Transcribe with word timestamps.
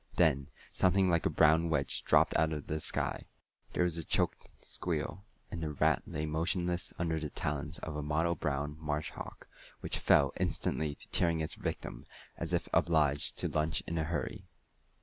Then 0.15 0.47
something 0.73 1.11
like 1.11 1.27
a 1.27 1.29
brown 1.29 1.69
wedge 1.69 2.03
dropped 2.03 2.35
out 2.35 2.53
of 2.53 2.65
the 2.65 2.79
sky. 2.79 3.27
There 3.73 3.83
was 3.83 3.99
a 3.99 4.03
choked 4.03 4.49
squeal, 4.57 5.25
and 5.51 5.61
the 5.61 5.73
rat 5.73 6.01
lay 6.07 6.25
motionless 6.25 6.91
under 6.97 7.19
the 7.19 7.29
talons 7.29 7.77
of 7.77 7.95
a 7.95 8.01
mottle 8.01 8.33
brown 8.33 8.77
marsh 8.79 9.11
hawk, 9.11 9.47
which 9.81 9.99
fell 9.99 10.33
instantly 10.39 10.95
to 10.95 11.07
tearing 11.09 11.39
its 11.39 11.53
victim, 11.53 12.07
as 12.35 12.51
if 12.51 12.67
obliged 12.73 13.37
to 13.37 13.47
lunch 13.47 13.83
in 13.85 13.99
a 13.99 14.03
hurry. 14.03 14.47